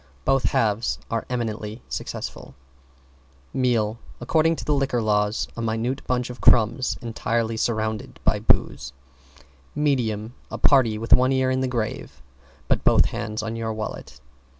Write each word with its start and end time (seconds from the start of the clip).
Both 0.25 0.45
halves 0.45 0.97
are 1.11 1.27
eminently 1.29 1.83
successful. 1.87 2.55
=MEAL= 3.53 3.99
According 4.19 4.55
to 4.55 4.65
the 4.65 4.73
Liquor 4.73 4.99
Law, 4.99 5.29
a 5.55 5.61
minute 5.61 6.01
bunch 6.07 6.31
of 6.31 6.41
crumbs 6.41 6.97
entirely 7.03 7.55
surrounded 7.55 8.19
by 8.23 8.39
booze. 8.39 8.93
=MEDIUM= 9.75 10.33
A 10.49 10.57
party 10.57 10.97
with 10.97 11.13
one 11.13 11.31
ear 11.31 11.51
in 11.51 11.61
the 11.61 11.67
grave 11.67 12.19
but 12.67 12.83
both 12.83 13.05
hands 13.13 13.43
on 13.43 13.55
your 13.55 13.73
wallet. 13.73 14.19